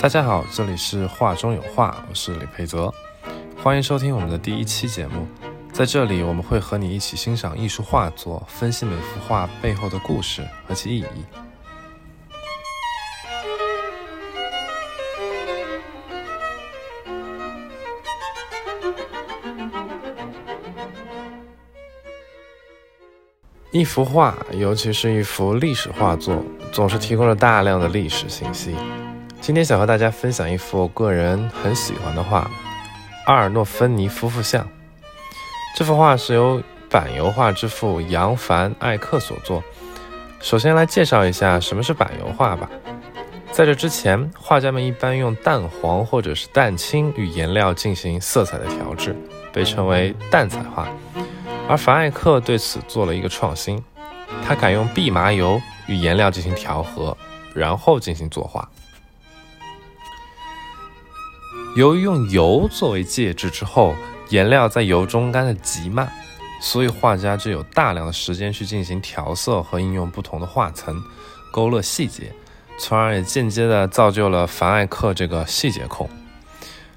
[0.00, 2.94] 大家好，这里是画中有画，我是李培泽，
[3.60, 5.26] 欢迎收听我们的第一期节目。
[5.72, 11.04] 在这里，我们会和你一起欣赏艺术画作，分析每幅画背后的故事和其意义。
[23.72, 26.40] 一幅画，尤其是一幅历史画作，
[26.72, 28.76] 总是提供了大量的历史信息。
[29.48, 32.50] 今天想和大家分享一幅我个人很喜欢的画——
[33.24, 34.68] 阿尔诺芬尼夫妇像。
[35.74, 39.64] 这幅画是由板油画之父扬凡艾克所作。
[40.38, 42.68] 首先来介绍一下什么是板油画吧。
[43.50, 49.16] 在这之前，画家们一般用淡黄或者是淡青与颜料进行色彩的调制，
[49.50, 50.86] 被称为淡彩画。
[51.66, 53.82] 而凡艾克对此做了一个创新，
[54.46, 57.16] 他改用蓖麻油与颜料进行调和，
[57.54, 58.68] 然后进行作画。
[61.76, 63.94] 由于用油作为介质之后，
[64.30, 66.10] 颜料在油中干得极慢，
[66.60, 71.00] 所以画家就有大量的时间去进行调色和应用不同的画层，
[71.52, 72.32] 勾勒细节，
[72.78, 76.08] 从而也间接的造就了凡艾克这个细节控。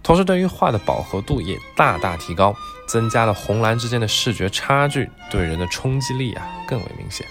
[0.00, 2.54] 同时，对于画的饱和度也大大提高，
[2.86, 7.26] 增加了红蓝之间的视觉差距，对人的冲击力啊更为明显。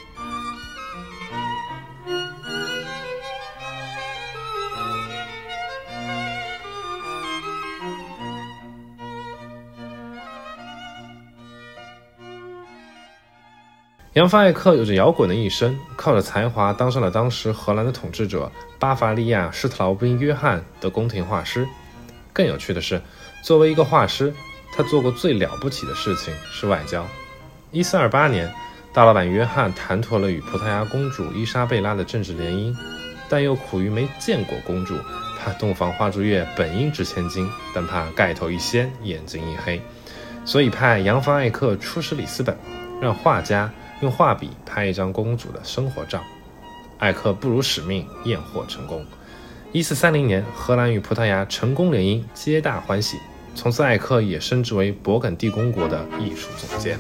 [14.17, 21.67] 扬凡艾克有着摇滚的一生，靠着才华当上了当时荷兰的统治者巴伐利亚施特劳宾约翰的宫廷画师。
[22.33, 22.99] 更有趣的是，
[23.43, 24.33] 作为一个画师，
[24.75, 27.05] 他做过最了不起的事情是外交。
[27.69, 28.51] 一四二八年，
[28.91, 32.75] 大老板约翰谈妥了与葡萄牙公主伊莎贝拉的政治联姻，
[33.29, 34.95] 但又苦于没见过公主，
[35.37, 39.79] 怕洞房花烛夜本应值千金，但怕盖头一掀眼睛一黑，
[40.43, 42.57] 所以派扬凡艾克出使里斯本，
[42.99, 46.23] 让画家用画笔拍一张公主的生活照。
[46.99, 49.05] 艾克不辱使命，验货成功。
[49.71, 53.17] 一四三零年，荷兰与葡萄牙成功联姻，皆大欢喜。
[53.53, 56.99] 从此，艾克也升职为勃艮第公国的艺术总监。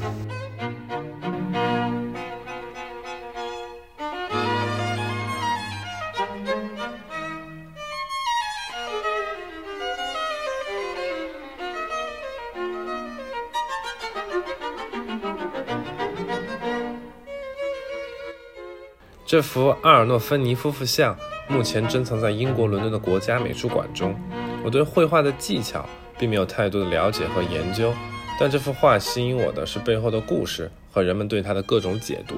[19.27, 21.15] 这幅阿尔诺芬尼夫妇像。
[21.49, 24.17] 目前珍藏在英国伦敦的国家美术馆中。
[24.63, 27.93] 我对绘画的技巧并没有太多的了解和研究，
[28.39, 32.35] 但这幅画吸引我的是背后的故事和人们对它的各种解读。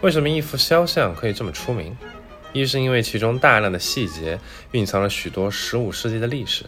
[0.00, 1.96] 为什么一幅肖像可以这么出名？
[2.54, 4.38] 一是因为其中大量的细节
[4.72, 6.64] 蕴藏了许多15世纪的历史；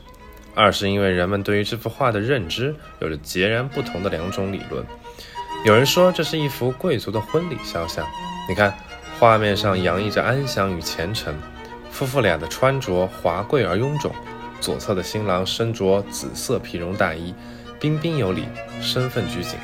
[0.55, 4.85] 二是因为人们对于这幅画的认知有着截然不同的两种理论。
[5.65, 8.07] 有人说这是一幅贵族的婚礼肖像，
[8.49, 8.75] 你看。
[9.19, 11.35] 画面上洋溢着安详与虔诚，
[11.91, 14.13] 夫妇俩的穿着华贵而臃肿。
[14.61, 17.35] 左侧的新郎身着紫色皮绒大衣，
[17.81, 18.45] 彬彬有礼，
[18.81, 19.59] 身份拘谨。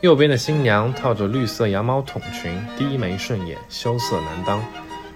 [0.00, 4.64] 右边的新娘套着绿色羊毛筒裙，低眉顺眼，羞涩难当。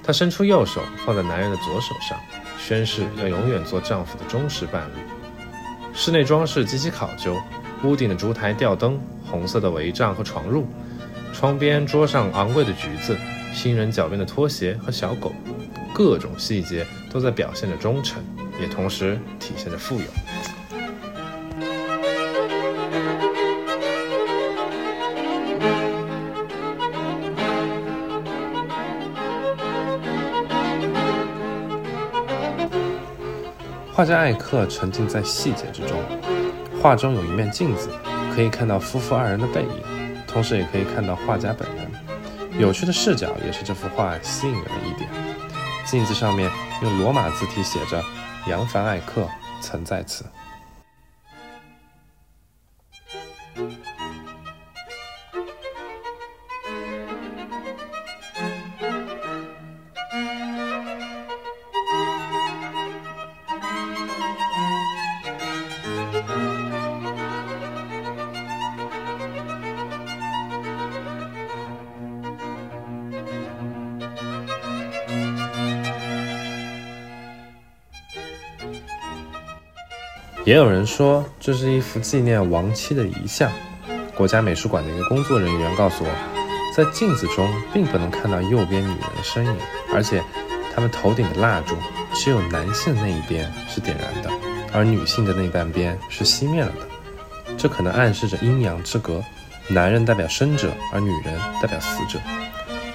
[0.03, 2.19] 她伸出右手放在男人的左手上，
[2.59, 5.95] 宣誓要永远做丈夫的忠实伴侣。
[5.95, 7.37] 室内装饰极其考究，
[7.83, 10.65] 屋顶的烛台、吊灯、红色的帷帐和床褥，
[11.33, 13.17] 窗边、桌上昂贵的橘子，
[13.53, 15.33] 新人脚边的拖鞋和小狗，
[15.95, 18.23] 各种细节都在表现着忠诚，
[18.61, 20.07] 也同时体现着富有。
[33.95, 36.03] 画家艾克沉浸在细节之中，
[36.83, 37.89] 画中有一面镜子，
[38.35, 39.85] 可以看到夫妇二人的背影，
[40.27, 41.89] 同时也可以看到画家本人。
[42.59, 45.09] 有趣的视角也是这幅画吸引人的一点。
[45.87, 46.51] 镜子上面
[46.83, 48.03] 用罗马字体写着
[48.51, 49.29] “扬凡艾克
[49.61, 50.25] 曾在此”。
[80.45, 83.51] 也有人说这是一幅纪念亡妻的遗像，
[84.15, 86.11] 国家美术馆的一个工作人员告诉我，
[86.77, 89.57] 在镜子中并不能看到右边女人的身影，
[89.95, 90.23] 而且
[90.75, 91.75] 他们头顶的蜡烛
[92.13, 94.31] 只有男性那一边是点燃的，
[94.71, 97.55] 而女性的那半边是熄灭了的。
[97.57, 99.25] 这可能暗示着阴阳之隔，
[99.69, 102.19] 男人代表生者，而女人代表死者。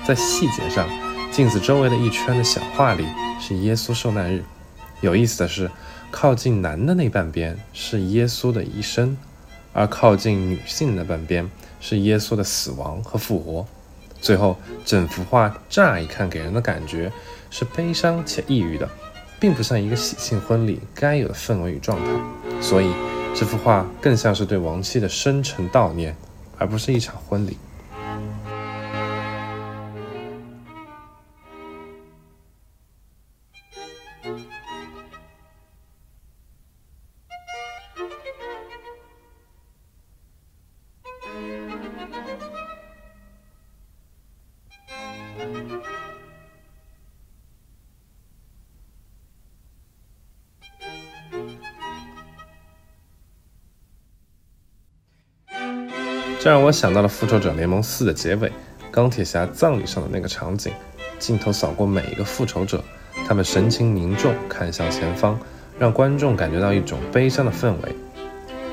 [0.05, 0.87] 在细节上，
[1.31, 3.07] 镜子周围的一圈的小画里
[3.39, 4.43] 是耶稣受难日。
[5.01, 5.71] 有意思的是，
[6.11, 9.17] 靠近男的那半边是耶稣的一生。
[9.71, 13.65] 而靠近女性的半边是耶稣的死亡和复活。
[14.19, 17.09] 最后，整幅画乍一看给人的感觉
[17.51, 18.89] 是悲伤且抑郁的，
[19.39, 22.11] 并不像一个喜庆婚礼该有的氛围与状态。
[22.59, 22.91] 所以，
[23.35, 26.15] 这幅画更像是对亡妻的深沉悼念，
[26.57, 27.55] 而不是一场婚礼。
[56.39, 58.49] 这让我想到了《复仇者联盟四》的结尾，
[58.89, 60.71] 钢铁侠葬礼上的那个场景。
[61.19, 62.81] 镜头扫过每一个复仇者，
[63.27, 65.37] 他们神情凝重，看向前方，
[65.77, 67.93] 让观众感觉到一种悲伤的氛围。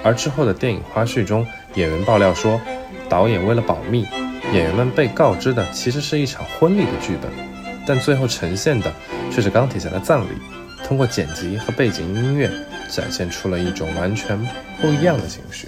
[0.05, 2.61] 而之后的电影花絮中，演员爆料说，
[3.09, 4.07] 导演为了保密，
[4.53, 7.29] 演员们被告知的其实是一场婚礼的剧本，
[7.85, 8.93] 但最后呈现的
[9.33, 10.29] 却是钢铁侠的葬礼。
[10.85, 12.49] 通过剪辑和背景音乐，
[12.89, 14.39] 展现出了一种完全
[14.81, 15.67] 不一样的情绪。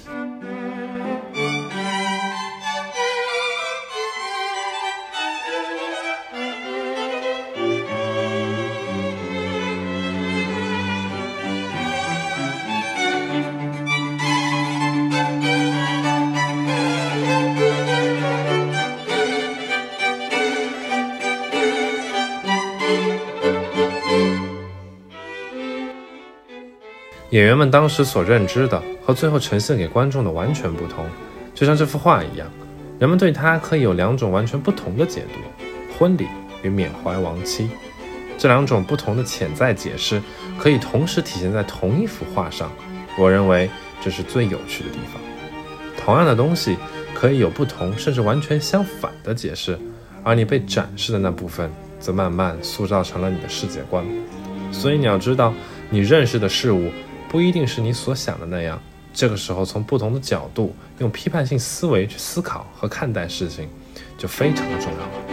[27.30, 31.04] 演员们当时所认知的和最后呈现给观众的完全不同，
[31.54, 32.48] 就像这幅画一样，
[32.98, 36.26] 人们对它可以有两种完全不同的解读：婚礼
[36.62, 37.68] 与缅怀亡妻。
[38.38, 40.22] 这两种不同的潜在解释
[40.58, 42.72] 可以同时体现在同一幅画上。
[43.18, 43.68] 我认为
[44.00, 45.20] 这是最有趣的地方。
[46.02, 46.78] 同样的东西
[47.12, 49.78] 可以有不同甚至完全相反的解释，
[50.22, 51.70] 而你被展示的那部分
[52.00, 54.02] 则慢慢塑造成了你的世界观。
[54.72, 55.52] 所以你要知道，
[55.90, 56.90] 你认识的事物。
[57.28, 58.80] 不一定是你所想的那样。
[59.12, 63.68] 这个时候，从不同的角度，用批判性思维去思考和看待事情，
[64.16, 65.27] 就非常的重要了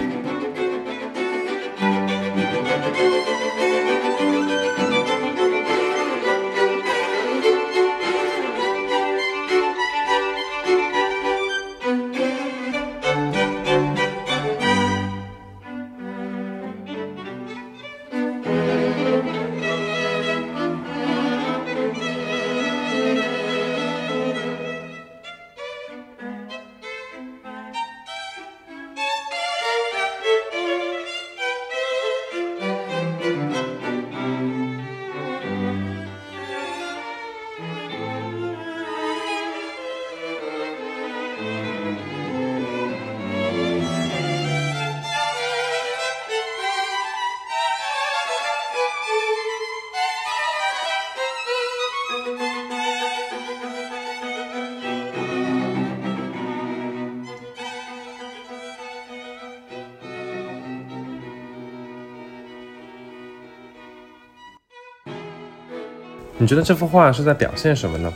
[66.38, 68.13] 你觉得这幅画是在表现什么呢？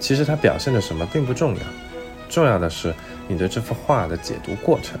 [0.00, 1.60] 其实它表现的什么并不重要，
[2.28, 2.94] 重要的是
[3.26, 4.98] 你对这幅画的解读过程。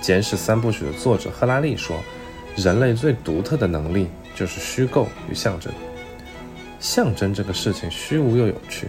[0.00, 1.96] 简史三部曲》的作者赫拉利说
[2.56, 5.72] ：“人类最独特的能力就是虚构与象征。
[6.80, 8.88] 象征这个事情虚无又有趣。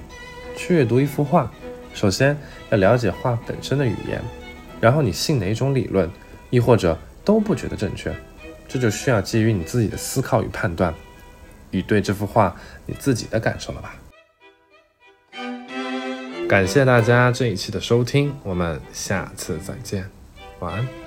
[0.55, 1.51] 去阅读一幅画，
[1.93, 2.35] 首先
[2.71, 4.19] 要了解画本身的语言，
[4.81, 6.09] 然后你信哪种理论，
[6.49, 8.11] 亦或者都不觉得正确，
[8.67, 10.91] 这就需要基于你自己的思考与判断。”
[11.73, 13.95] 与对这幅画你自己的感受了吧？
[16.47, 20.09] 感谢大家这一期的收听，我们下次再见，
[20.59, 21.02] 晚安。